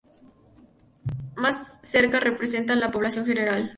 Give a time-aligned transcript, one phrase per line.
[1.35, 3.69] Más cerca representan la población general.